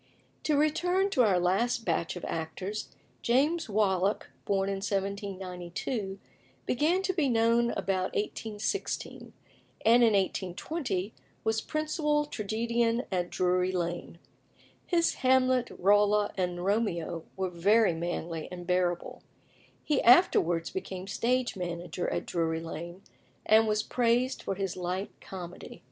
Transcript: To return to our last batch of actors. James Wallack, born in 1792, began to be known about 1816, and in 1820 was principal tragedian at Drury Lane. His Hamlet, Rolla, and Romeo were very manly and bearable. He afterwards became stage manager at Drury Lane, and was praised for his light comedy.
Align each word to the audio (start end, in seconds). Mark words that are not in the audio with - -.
To 0.45 0.57
return 0.57 1.11
to 1.11 1.21
our 1.21 1.39
last 1.39 1.85
batch 1.85 2.15
of 2.15 2.25
actors. 2.25 2.89
James 3.21 3.69
Wallack, 3.69 4.31
born 4.45 4.67
in 4.67 4.77
1792, 4.77 6.17
began 6.65 7.03
to 7.03 7.13
be 7.13 7.29
known 7.29 7.69
about 7.77 8.11
1816, 8.15 9.31
and 9.85 10.03
in 10.03 10.13
1820 10.13 11.13
was 11.43 11.61
principal 11.61 12.25
tragedian 12.25 13.03
at 13.11 13.29
Drury 13.29 13.71
Lane. 13.71 14.17
His 14.87 15.13
Hamlet, 15.21 15.69
Rolla, 15.77 16.33
and 16.35 16.65
Romeo 16.65 17.23
were 17.37 17.51
very 17.51 17.93
manly 17.93 18.47
and 18.51 18.65
bearable. 18.65 19.21
He 19.83 20.01
afterwards 20.01 20.71
became 20.71 21.05
stage 21.05 21.55
manager 21.55 22.09
at 22.09 22.25
Drury 22.25 22.59
Lane, 22.61 23.03
and 23.45 23.67
was 23.67 23.83
praised 23.83 24.41
for 24.41 24.55
his 24.55 24.75
light 24.75 25.11
comedy. 25.21 25.79